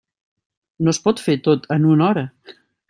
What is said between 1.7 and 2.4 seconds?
en una hora.